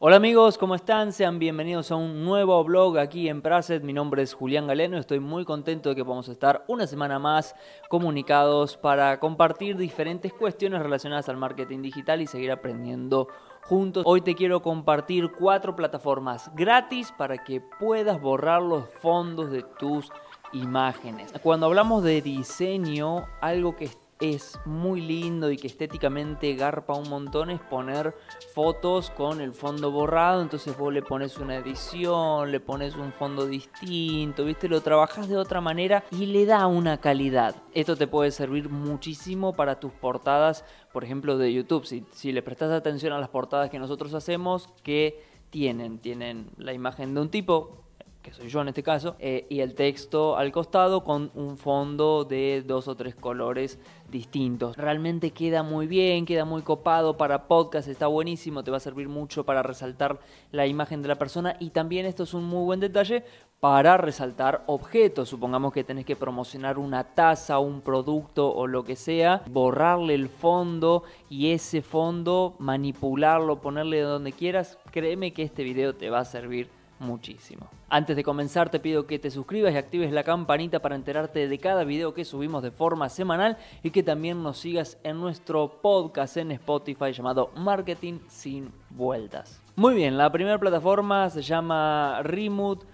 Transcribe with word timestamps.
Hola 0.00 0.14
amigos, 0.14 0.58
¿cómo 0.58 0.76
están? 0.76 1.12
Sean 1.12 1.40
bienvenidos 1.40 1.90
a 1.90 1.96
un 1.96 2.24
nuevo 2.24 2.62
blog 2.62 2.98
aquí 2.98 3.28
en 3.28 3.42
Praset. 3.42 3.82
Mi 3.82 3.92
nombre 3.92 4.22
es 4.22 4.32
Julián 4.32 4.68
Galeno 4.68 4.96
estoy 4.96 5.18
muy 5.18 5.44
contento 5.44 5.88
de 5.88 5.96
que 5.96 6.04
podamos 6.04 6.28
estar 6.28 6.64
una 6.68 6.86
semana 6.86 7.18
más 7.18 7.56
comunicados 7.88 8.76
para 8.76 9.18
compartir 9.18 9.76
diferentes 9.76 10.32
cuestiones 10.32 10.84
relacionadas 10.84 11.28
al 11.28 11.36
marketing 11.36 11.82
digital 11.82 12.22
y 12.22 12.28
seguir 12.28 12.52
aprendiendo 12.52 13.26
juntos. 13.62 14.04
Hoy 14.06 14.20
te 14.20 14.36
quiero 14.36 14.62
compartir 14.62 15.32
cuatro 15.36 15.74
plataformas 15.74 16.48
gratis 16.54 17.12
para 17.18 17.38
que 17.42 17.60
puedas 17.60 18.20
borrar 18.20 18.62
los 18.62 18.88
fondos 19.02 19.50
de 19.50 19.64
tus 19.80 20.12
imágenes. 20.52 21.32
Cuando 21.42 21.66
hablamos 21.66 22.04
de 22.04 22.22
diseño, 22.22 23.26
algo 23.40 23.74
que 23.74 23.90
es 24.20 24.58
muy 24.64 25.00
lindo 25.00 25.50
y 25.50 25.56
que 25.56 25.66
estéticamente 25.66 26.54
garpa 26.54 26.94
un 26.94 27.08
montón 27.08 27.50
es 27.50 27.60
poner 27.60 28.14
fotos 28.54 29.10
con 29.10 29.40
el 29.40 29.52
fondo 29.52 29.90
borrado, 29.90 30.42
entonces 30.42 30.76
vos 30.76 30.92
le 30.92 31.02
pones 31.02 31.38
una 31.38 31.56
edición, 31.56 32.50
le 32.50 32.60
pones 32.60 32.96
un 32.96 33.12
fondo 33.12 33.46
distinto, 33.46 34.44
¿viste? 34.44 34.68
Lo 34.68 34.80
trabajas 34.80 35.28
de 35.28 35.36
otra 35.36 35.60
manera 35.60 36.04
y 36.10 36.26
le 36.26 36.46
da 36.46 36.66
una 36.66 36.98
calidad. 36.98 37.56
Esto 37.72 37.96
te 37.96 38.06
puede 38.06 38.30
servir 38.30 38.68
muchísimo 38.68 39.54
para 39.54 39.78
tus 39.80 39.92
portadas, 39.92 40.64
por 40.92 41.04
ejemplo, 41.04 41.38
de 41.38 41.52
YouTube. 41.52 41.86
Si, 41.86 42.04
si 42.12 42.32
le 42.32 42.42
prestas 42.42 42.72
atención 42.72 43.12
a 43.12 43.20
las 43.20 43.28
portadas 43.28 43.70
que 43.70 43.78
nosotros 43.78 44.14
hacemos, 44.14 44.68
que 44.82 45.22
tienen, 45.50 45.98
tienen 45.98 46.50
la 46.56 46.72
imagen 46.72 47.14
de 47.14 47.20
un 47.20 47.30
tipo, 47.30 47.87
que 48.28 48.34
soy 48.34 48.48
yo 48.48 48.60
en 48.60 48.68
este 48.68 48.82
caso, 48.82 49.16
eh, 49.18 49.46
y 49.48 49.60
el 49.60 49.74
texto 49.74 50.36
al 50.36 50.52
costado 50.52 51.02
con 51.02 51.30
un 51.34 51.56
fondo 51.56 52.24
de 52.24 52.62
dos 52.66 52.86
o 52.86 52.94
tres 52.94 53.14
colores 53.14 53.78
distintos. 54.10 54.76
Realmente 54.76 55.30
queda 55.30 55.62
muy 55.62 55.86
bien, 55.86 56.26
queda 56.26 56.44
muy 56.44 56.62
copado 56.62 57.16
para 57.16 57.48
podcast, 57.48 57.88
está 57.88 58.06
buenísimo, 58.06 58.62
te 58.62 58.70
va 58.70 58.76
a 58.76 58.80
servir 58.80 59.08
mucho 59.08 59.44
para 59.44 59.62
resaltar 59.62 60.20
la 60.52 60.66
imagen 60.66 61.00
de 61.00 61.08
la 61.08 61.16
persona 61.16 61.56
y 61.58 61.70
también 61.70 62.04
esto 62.04 62.24
es 62.24 62.34
un 62.34 62.44
muy 62.44 62.64
buen 62.64 62.80
detalle 62.80 63.24
para 63.60 63.96
resaltar 63.96 64.62
objetos. 64.66 65.28
Supongamos 65.28 65.72
que 65.72 65.84
tenés 65.84 66.04
que 66.04 66.16
promocionar 66.16 66.78
una 66.78 67.04
taza, 67.14 67.58
un 67.58 67.80
producto 67.80 68.54
o 68.54 68.66
lo 68.66 68.84
que 68.84 68.94
sea, 68.94 69.42
borrarle 69.50 70.14
el 70.14 70.28
fondo 70.28 71.02
y 71.30 71.52
ese 71.52 71.80
fondo 71.82 72.54
manipularlo, 72.58 73.60
ponerle 73.60 74.00
donde 74.00 74.32
quieras. 74.32 74.78
Créeme 74.90 75.32
que 75.32 75.42
este 75.42 75.64
video 75.64 75.94
te 75.94 76.10
va 76.10 76.20
a 76.20 76.24
servir 76.24 76.77
muchísimo. 76.98 77.68
Antes 77.88 78.16
de 78.16 78.24
comenzar 78.24 78.70
te 78.70 78.80
pido 78.80 79.06
que 79.06 79.18
te 79.18 79.30
suscribas 79.30 79.72
y 79.72 79.76
actives 79.76 80.12
la 80.12 80.24
campanita 80.24 80.80
para 80.80 80.94
enterarte 80.94 81.48
de 81.48 81.58
cada 81.58 81.84
video 81.84 82.14
que 82.14 82.24
subimos 82.24 82.62
de 82.62 82.70
forma 82.70 83.08
semanal 83.08 83.56
y 83.82 83.90
que 83.90 84.02
también 84.02 84.42
nos 84.42 84.58
sigas 84.58 84.98
en 85.04 85.20
nuestro 85.20 85.80
podcast 85.80 86.36
en 86.36 86.52
Spotify 86.52 87.12
llamado 87.12 87.50
Marketing 87.56 88.18
sin 88.28 88.72
vueltas. 88.90 89.62
Muy 89.76 89.94
bien, 89.94 90.18
la 90.18 90.30
primera 90.32 90.58
plataforma 90.58 91.30
se 91.30 91.42
llama 91.42 92.20
Remote.bg 92.22 92.88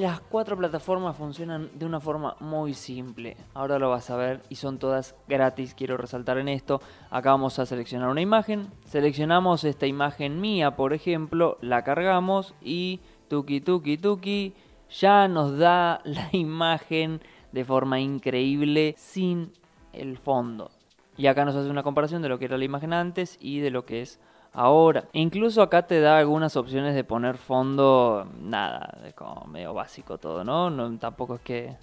las 0.00 0.20
cuatro 0.20 0.56
plataformas 0.56 1.16
funcionan 1.16 1.70
de 1.78 1.86
una 1.86 2.00
forma 2.00 2.36
muy 2.40 2.74
simple. 2.74 3.36
Ahora 3.54 3.78
lo 3.78 3.90
vas 3.90 4.10
a 4.10 4.16
ver 4.16 4.42
y 4.48 4.56
son 4.56 4.78
todas 4.78 5.14
gratis. 5.28 5.74
Quiero 5.74 5.96
resaltar 5.96 6.38
en 6.38 6.48
esto. 6.48 6.80
Acá 7.10 7.30
vamos 7.30 7.58
a 7.58 7.66
seleccionar 7.66 8.08
una 8.08 8.20
imagen. 8.20 8.68
Seleccionamos 8.86 9.64
esta 9.64 9.86
imagen 9.86 10.40
mía, 10.40 10.76
por 10.76 10.94
ejemplo, 10.94 11.58
la 11.60 11.84
cargamos 11.84 12.54
y 12.60 13.00
tuki 13.28 13.60
tuki 13.60 13.96
tuki 13.96 14.54
ya 14.90 15.28
nos 15.28 15.58
da 15.58 16.00
la 16.04 16.28
imagen 16.32 17.20
de 17.52 17.64
forma 17.64 18.00
increíble 18.00 18.94
sin 18.98 19.52
el 19.92 20.18
fondo. 20.18 20.70
Y 21.16 21.28
acá 21.28 21.44
nos 21.44 21.54
hace 21.54 21.70
una 21.70 21.84
comparación 21.84 22.22
de 22.22 22.28
lo 22.28 22.38
que 22.38 22.46
era 22.46 22.58
la 22.58 22.64
imagen 22.64 22.92
antes 22.92 23.38
y 23.40 23.60
de 23.60 23.70
lo 23.70 23.84
que 23.84 24.02
es 24.02 24.18
ahora. 24.54 25.04
Incluso 25.12 25.60
acá 25.60 25.86
te 25.86 26.00
da 26.00 26.18
algunas 26.18 26.56
opciones 26.56 26.94
de 26.94 27.04
poner 27.04 27.36
fondo, 27.36 28.26
nada, 28.40 28.98
como 29.14 29.46
medio 29.46 29.74
básico 29.74 30.16
todo, 30.18 30.44
¿no? 30.44 30.70
¿no? 30.70 30.96
Tampoco 30.98 31.34
es 31.34 31.40
que 31.42 31.76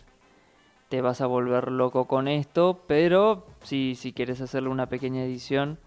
te 0.89 1.01
vas 1.01 1.21
a 1.21 1.27
volver 1.27 1.71
loco 1.71 2.05
con 2.05 2.27
esto, 2.27 2.81
pero 2.87 3.45
si, 3.61 3.95
si 3.95 4.13
quieres 4.13 4.41
hacerle 4.41 4.69
una 4.69 4.87
pequeña 4.87 5.23
edición, 5.23 5.77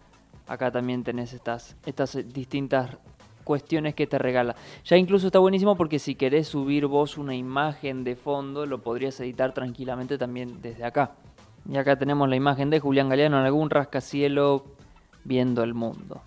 acá 0.46 0.70
también 0.70 1.02
tenés 1.04 1.32
estas, 1.32 1.76
estas 1.84 2.16
distintas 2.32 2.96
cuestiones 3.44 3.94
que 3.94 4.06
te 4.06 4.18
regala. 4.18 4.56
Ya 4.84 4.96
incluso 4.96 5.26
está 5.26 5.38
buenísimo 5.38 5.76
porque 5.76 5.98
si 5.98 6.14
querés 6.14 6.48
subir 6.48 6.86
vos 6.86 7.18
una 7.18 7.34
imagen 7.34 8.04
de 8.04 8.16
fondo, 8.16 8.66
lo 8.66 8.82
podrías 8.82 9.18
editar 9.20 9.52
tranquilamente 9.52 10.16
también 10.16 10.62
desde 10.62 10.84
acá. 10.84 11.12
Y 11.68 11.76
acá 11.76 11.96
tenemos 11.96 12.28
la 12.28 12.36
imagen 12.36 12.70
de 12.70 12.80
Julián 12.80 13.08
Galeano 13.08 13.38
en 13.38 13.44
algún 13.44 13.70
rascacielo 13.70 14.64
viendo 15.24 15.62
el 15.62 15.74
mundo. 15.74 16.22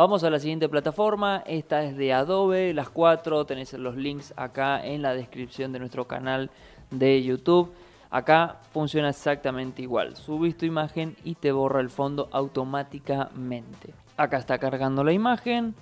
Vamos 0.00 0.24
a 0.24 0.30
la 0.30 0.38
siguiente 0.38 0.66
plataforma, 0.66 1.42
esta 1.44 1.84
es 1.84 1.94
de 1.94 2.14
Adobe, 2.14 2.72
las 2.72 2.88
cuatro, 2.88 3.44
tenéis 3.44 3.74
los 3.74 3.96
links 3.96 4.32
acá 4.34 4.82
en 4.82 5.02
la 5.02 5.12
descripción 5.12 5.72
de 5.72 5.78
nuestro 5.78 6.06
canal 6.06 6.50
de 6.90 7.22
YouTube. 7.22 7.70
Acá 8.08 8.60
funciona 8.72 9.10
exactamente 9.10 9.82
igual, 9.82 10.16
subís 10.16 10.56
tu 10.56 10.64
imagen 10.64 11.16
y 11.22 11.34
te 11.34 11.52
borra 11.52 11.82
el 11.82 11.90
fondo 11.90 12.30
automáticamente. 12.32 13.92
Acá 14.16 14.38
está 14.38 14.56
cargando 14.56 15.04
la 15.04 15.12
imagen, 15.12 15.74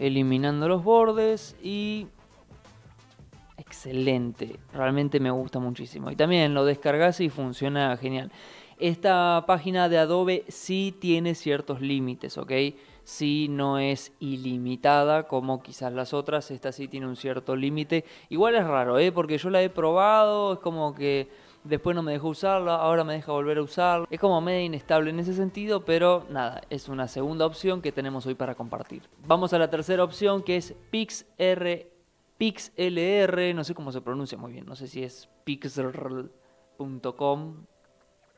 eliminando 0.00 0.66
los 0.66 0.82
bordes 0.82 1.54
y 1.62 2.08
excelente, 3.58 4.58
realmente 4.72 5.20
me 5.20 5.30
gusta 5.30 5.60
muchísimo. 5.60 6.10
Y 6.10 6.16
también 6.16 6.52
lo 6.52 6.64
descargas 6.64 7.20
y 7.20 7.30
funciona 7.30 7.96
genial. 7.96 8.32
Esta 8.78 9.44
página 9.46 9.88
de 9.88 9.98
Adobe 9.98 10.44
sí 10.48 10.92
tiene 11.00 11.36
ciertos 11.36 11.80
límites, 11.80 12.36
¿ok? 12.38 12.50
Si 13.06 13.46
no 13.48 13.78
es 13.78 14.12
ilimitada 14.18 15.28
como 15.28 15.62
quizás 15.62 15.92
las 15.92 16.12
otras, 16.12 16.50
esta 16.50 16.72
sí 16.72 16.88
tiene 16.88 17.06
un 17.06 17.14
cierto 17.14 17.54
límite. 17.54 18.04
Igual 18.30 18.56
es 18.56 18.66
raro, 18.66 18.98
¿eh? 18.98 19.12
porque 19.12 19.38
yo 19.38 19.48
la 19.48 19.62
he 19.62 19.70
probado, 19.70 20.54
es 20.54 20.58
como 20.58 20.92
que 20.92 21.28
después 21.62 21.94
no 21.94 22.02
me 22.02 22.10
dejó 22.10 22.30
usarla, 22.30 22.74
ahora 22.74 23.04
me 23.04 23.12
deja 23.14 23.30
volver 23.30 23.58
a 23.58 23.62
usarla. 23.62 24.08
Es 24.10 24.18
como 24.18 24.40
medio 24.40 24.64
inestable 24.66 25.10
en 25.10 25.20
ese 25.20 25.34
sentido, 25.34 25.84
pero 25.84 26.26
nada, 26.30 26.62
es 26.68 26.88
una 26.88 27.06
segunda 27.06 27.46
opción 27.46 27.80
que 27.80 27.92
tenemos 27.92 28.26
hoy 28.26 28.34
para 28.34 28.56
compartir. 28.56 29.04
Vamos 29.24 29.52
a 29.52 29.58
la 29.60 29.70
tercera 29.70 30.02
opción 30.02 30.42
que 30.42 30.56
es 30.56 30.74
PixR, 30.90 31.86
PixLR, 32.38 33.54
no 33.54 33.62
sé 33.62 33.72
cómo 33.76 33.92
se 33.92 34.00
pronuncia 34.00 34.36
muy 34.36 34.50
bien, 34.50 34.66
no 34.66 34.74
sé 34.74 34.88
si 34.88 35.04
es 35.04 35.28
pixr.com, 35.44 36.26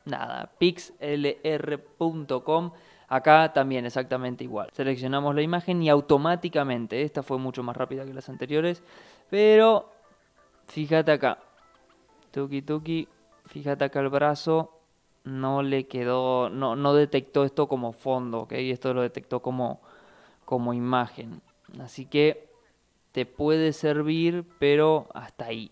nada, 0.09 0.51
pixlr.com 0.57 1.11
Acá 3.09 3.51
también 3.53 3.85
exactamente 3.87 4.43
igual. 4.43 4.69
Seleccionamos 4.71 5.33
la 5.33 5.41
imagen 5.41 5.81
y 5.81 5.89
automáticamente, 5.89 7.01
esta 7.01 7.23
fue 7.23 7.39
mucho 7.39 7.63
más 7.63 7.75
rápida 7.75 8.05
que 8.05 8.13
las 8.13 8.29
anteriores, 8.29 8.83
pero 9.31 9.89
fíjate 10.67 11.11
acá, 11.11 11.39
tuki 12.31 12.61
tuki, 12.61 13.07
fíjate 13.47 13.85
acá 13.85 14.01
el 14.01 14.09
brazo, 14.09 14.79
no 15.23 15.63
le 15.63 15.87
quedó, 15.87 16.51
no, 16.51 16.75
no 16.75 16.93
detectó 16.93 17.45
esto 17.45 17.67
como 17.67 17.93
fondo, 17.93 18.41
¿ok? 18.41 18.51
Esto 18.53 18.93
lo 18.93 19.01
detectó 19.01 19.41
como, 19.41 19.81
como 20.45 20.75
imagen. 20.75 21.41
Así 21.79 22.05
que 22.05 22.47
te 23.11 23.25
puede 23.25 23.73
servir, 23.73 24.45
pero 24.59 25.07
hasta 25.15 25.45
ahí. 25.45 25.71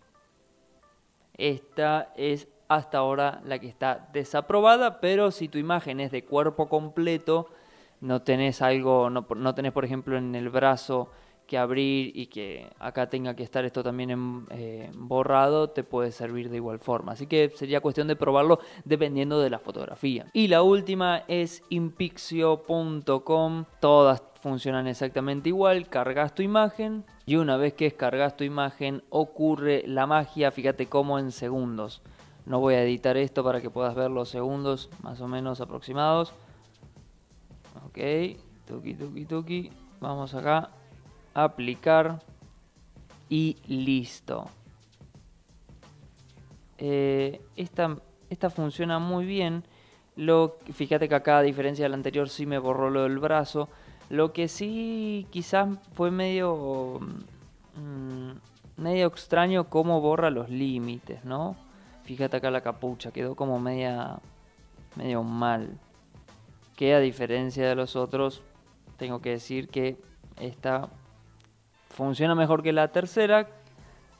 Esta 1.36 2.12
es 2.18 2.48
hasta 2.68 3.00
ahora 3.00 3.42
la 3.46 3.60
que 3.60 3.68
está 3.68 4.10
desaprobada, 4.14 5.00
pero 5.00 5.32
si 5.32 5.48
tu 5.48 5.58
imagen 5.58 6.00
es 6.00 6.12
de 6.12 6.26
cuerpo 6.26 6.68
completo, 6.68 7.48
no 8.02 8.22
tenés 8.22 8.62
algo, 8.62 9.10
no, 9.10 9.26
no 9.36 9.56
tenés 9.56 9.72
por 9.72 9.86
ejemplo 9.86 10.18
en 10.18 10.36
el 10.36 10.50
brazo 10.50 11.10
que 11.48 11.58
abrir 11.58 12.12
y 12.16 12.28
que 12.28 12.70
acá 12.78 13.10
tenga 13.10 13.36
que 13.36 13.42
estar 13.42 13.66
esto 13.66 13.82
también 13.82 14.12
en, 14.12 14.46
eh, 14.52 14.92
borrado, 14.94 15.70
te 15.70 15.84
puede 15.84 16.12
servir 16.12 16.50
de 16.50 16.58
igual 16.58 16.80
forma. 16.80 17.14
Así 17.14 17.26
que 17.26 17.50
sería 17.56 17.82
cuestión 17.82 18.08
de 18.08 18.16
probarlo 18.16 18.60
dependiendo 18.86 19.40
de 19.40 19.50
la 19.50 19.58
fotografía. 19.58 20.28
Y 20.34 20.50
la 20.50 20.62
última 20.62 21.24
es 21.28 21.64
impixio.com. 21.70 23.66
Todas 23.80 24.22
funcionan 24.42 24.88
exactamente 24.88 25.50
igual. 25.50 25.88
Cargas 25.88 26.36
tu 26.36 26.44
imagen 26.44 27.06
y 27.26 27.38
una 27.38 27.58
vez 27.58 27.74
que 27.74 27.86
descargas 27.86 28.38
tu 28.38 28.44
imagen 28.44 29.04
ocurre 29.10 29.84
la 29.88 30.06
magia. 30.06 30.52
Fíjate 30.52 30.88
cómo 30.88 31.18
en 31.18 31.32
segundos. 31.32 32.04
No 32.48 32.62
voy 32.62 32.76
a 32.76 32.84
editar 32.84 33.18
esto 33.18 33.44
para 33.44 33.60
que 33.60 33.70
puedas 33.70 33.94
ver 33.94 34.10
los 34.10 34.30
segundos 34.30 34.90
más 35.04 35.20
o 35.20 35.28
menos 35.28 35.60
aproximados. 35.60 36.32
Ok, 37.86 37.98
tuki 38.66 38.94
tuki 38.94 39.26
tuki. 39.26 39.72
Vamos 40.00 40.34
acá, 40.34 40.70
aplicar 41.34 42.24
y 43.28 43.58
listo. 43.68 44.50
Eh, 46.78 47.42
esta, 47.58 47.98
esta 48.30 48.50
funciona 48.50 48.98
muy 48.98 49.26
bien. 49.26 49.66
Lo, 50.16 50.56
fíjate 50.72 51.10
que 51.10 51.16
acá, 51.16 51.40
a 51.40 51.42
diferencia 51.44 51.84
del 51.84 51.96
anterior, 51.96 52.30
sí 52.30 52.46
me 52.46 52.60
borró 52.60 52.90
lo 52.90 53.04
del 53.04 53.20
brazo. 53.20 53.68
Lo 54.10 54.32
que 54.32 54.48
sí 54.48 55.28
quizás 55.32 55.68
fue 55.96 56.12
medio, 56.12 57.02
mm, 57.76 58.82
medio 58.82 59.08
extraño 59.08 59.66
cómo 59.66 60.00
borra 60.00 60.30
los 60.30 60.50
límites, 60.50 61.26
¿no? 61.26 61.67
Fíjate 62.08 62.38
acá 62.38 62.50
la 62.50 62.62
capucha, 62.62 63.12
quedó 63.12 63.36
como 63.36 63.60
media 63.60 64.20
medio 64.96 65.24
mal. 65.24 65.78
Que 66.78 66.94
a 66.94 67.02
diferencia 67.02 67.68
de 67.68 67.76
los 67.76 67.98
otros 67.98 68.42
tengo 68.96 69.20
que 69.20 69.32
decir 69.32 69.68
que 69.68 69.98
esta 70.40 70.88
funciona 71.90 72.34
mejor 72.34 72.64
que 72.64 72.72
la 72.72 72.94
tercera, 72.94 73.50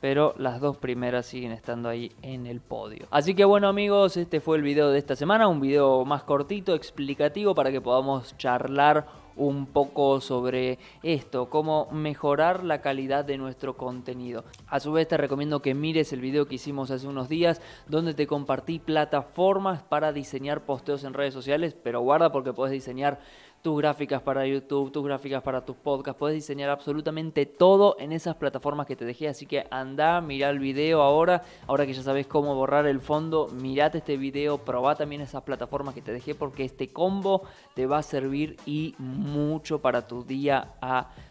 pero 0.02 0.34
las 0.36 0.60
dos 0.60 0.76
primeras 0.76 1.24
siguen 1.24 1.50
estando 1.50 1.88
ahí 1.88 2.12
en 2.20 2.46
el 2.46 2.60
podio. 2.60 3.06
Así 3.10 3.34
que 3.34 3.46
bueno 3.46 3.68
amigos, 3.68 4.18
este 4.18 4.42
fue 4.42 4.58
el 4.58 4.62
video 4.62 4.90
de 4.90 4.98
esta 4.98 5.16
semana, 5.16 5.48
un 5.48 5.58
video 5.58 6.04
más 6.04 6.24
cortito, 6.24 6.74
explicativo 6.74 7.54
para 7.54 7.70
que 7.70 7.80
podamos 7.80 8.36
charlar 8.36 9.06
un 9.38 9.66
poco 9.66 10.20
sobre 10.20 10.78
esto, 11.02 11.48
cómo 11.48 11.88
mejorar 11.90 12.64
la 12.64 12.82
calidad 12.82 13.24
de 13.24 13.38
nuestro 13.38 13.76
contenido. 13.76 14.44
A 14.66 14.80
su 14.80 14.92
vez 14.92 15.08
te 15.08 15.16
recomiendo 15.16 15.62
que 15.62 15.74
mires 15.74 16.12
el 16.12 16.20
video 16.20 16.46
que 16.46 16.56
hicimos 16.56 16.90
hace 16.90 17.06
unos 17.06 17.28
días 17.28 17.62
donde 17.86 18.12
te 18.12 18.26
compartí 18.26 18.78
plataformas 18.78 19.82
para 19.82 20.12
diseñar 20.12 20.66
posteos 20.66 21.04
en 21.04 21.14
redes 21.14 21.32
sociales, 21.32 21.74
pero 21.82 22.00
guarda 22.00 22.32
porque 22.32 22.52
puedes 22.52 22.72
diseñar 22.72 23.20
tus 23.62 23.78
gráficas 23.78 24.22
para 24.22 24.46
YouTube, 24.46 24.92
tus 24.92 25.04
gráficas 25.04 25.42
para 25.42 25.64
tus 25.64 25.76
podcasts, 25.76 26.18
puedes 26.18 26.34
diseñar 26.34 26.70
absolutamente 26.70 27.46
todo 27.46 27.96
en 27.98 28.12
esas 28.12 28.36
plataformas 28.36 28.86
que 28.86 28.96
te 28.96 29.04
dejé, 29.04 29.28
así 29.28 29.46
que 29.46 29.66
anda, 29.70 30.20
mira 30.20 30.50
el 30.50 30.58
video 30.58 31.02
ahora, 31.02 31.42
ahora 31.66 31.86
que 31.86 31.92
ya 31.92 32.02
sabes 32.02 32.26
cómo 32.26 32.54
borrar 32.54 32.86
el 32.86 33.00
fondo, 33.00 33.48
mirate 33.60 33.98
este 33.98 34.16
video, 34.16 34.58
probá 34.58 34.94
también 34.94 35.20
esas 35.20 35.42
plataformas 35.42 35.94
que 35.94 36.02
te 36.02 36.12
dejé 36.12 36.34
porque 36.34 36.64
este 36.64 36.88
combo 36.88 37.42
te 37.74 37.86
va 37.86 37.98
a 37.98 38.02
servir 38.02 38.56
y 38.66 38.94
mucho 38.98 39.80
para 39.80 40.06
tu 40.06 40.24
día 40.24 40.74
a 40.80 41.08
día. 41.08 41.27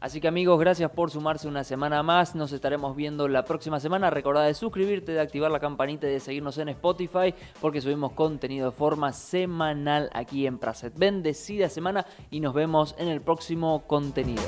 Así 0.00 0.20
que 0.20 0.28
amigos, 0.28 0.58
gracias 0.58 0.90
por 0.90 1.10
sumarse 1.10 1.46
una 1.46 1.62
semana 1.62 2.02
más. 2.02 2.34
Nos 2.34 2.52
estaremos 2.52 2.96
viendo 2.96 3.28
la 3.28 3.44
próxima 3.44 3.78
semana. 3.78 4.10
Recordá 4.10 4.42
de 4.42 4.54
suscribirte, 4.54 5.12
de 5.12 5.20
activar 5.20 5.50
la 5.50 5.60
campanita 5.60 6.08
y 6.08 6.12
de 6.12 6.20
seguirnos 6.20 6.58
en 6.58 6.70
Spotify 6.70 7.34
porque 7.60 7.80
subimos 7.80 8.12
contenido 8.12 8.70
de 8.70 8.76
forma 8.76 9.12
semanal 9.12 10.10
aquí 10.12 10.46
en 10.46 10.58
Praset. 10.58 10.98
Bendecida 10.98 11.68
semana 11.68 12.04
y 12.30 12.40
nos 12.40 12.52
vemos 12.52 12.96
en 12.98 13.08
el 13.08 13.20
próximo 13.20 13.84
contenido. 13.86 14.42